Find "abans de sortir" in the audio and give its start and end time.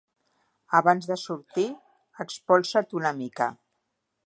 0.79-1.67